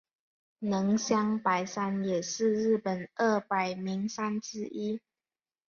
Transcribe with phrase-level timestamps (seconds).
[0.57, 4.99] 能乡白山也是日本二百名山之一。